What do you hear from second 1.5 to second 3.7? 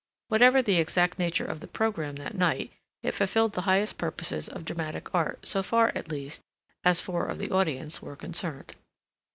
the program that night, it fulfilled the